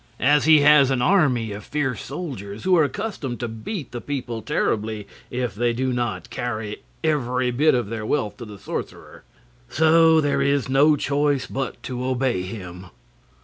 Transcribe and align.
And 0.19 0.41
he 0.41 0.61
has 0.61 0.89
an 0.89 1.03
army 1.03 1.51
of 1.51 1.63
fierce 1.63 2.01
soldiers, 2.03 2.63
who 2.63 2.75
are 2.75 2.85
accustomed 2.85 3.39
to 3.41 3.47
beat 3.47 3.91
the 3.91 4.01
people 4.01 4.41
terribly 4.41 5.07
if 5.29 5.53
they 5.53 5.73
do 5.73 5.93
not 5.93 6.31
carry 6.31 6.81
every 7.03 7.51
bit 7.51 7.75
of 7.75 7.85
their 7.89 8.03
wealth 8.03 8.37
to 8.37 8.45
the 8.45 8.57
sorcerer. 8.57 9.23
So 9.69 10.19
there 10.19 10.41
is 10.41 10.67
no 10.67 10.95
choice 10.95 11.45
but 11.45 11.83
to 11.83 12.03
obey 12.03 12.41
him." 12.41 12.87